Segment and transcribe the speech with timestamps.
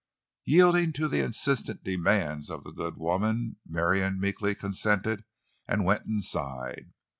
[0.45, 5.25] Yielding to the insistent demands of the good woman, Marion meekly consented
[5.67, 6.91] and went inside.